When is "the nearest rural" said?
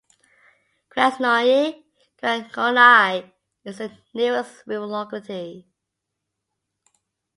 3.77-4.87